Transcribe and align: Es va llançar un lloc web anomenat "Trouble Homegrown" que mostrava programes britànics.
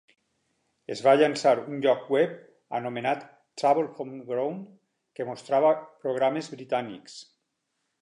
Es 0.95 1.03
va 1.07 1.11
llançar 1.21 1.51
un 1.73 1.83
lloc 1.83 2.07
web 2.15 2.33
anomenat 2.79 3.23
"Trouble 3.63 3.87
Homegrown" 4.07 4.61
que 5.21 5.31
mostrava 5.31 5.79
programes 5.87 6.55
britànics. 6.59 7.25